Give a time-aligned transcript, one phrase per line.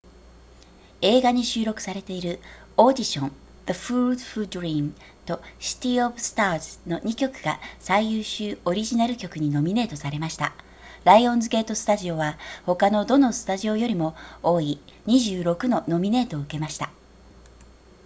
[1.03, 2.39] 映画に収録されている
[2.75, 3.31] オーディション
[3.67, 4.93] the fools who dream
[5.27, 10.53] とシティオブスターズの2曲が最優秀オリジナル曲にノミネートされました
[11.03, 16.89] ライオンズゲートスタジオは他のどのスタジオよりも多い26のノミネートを受けました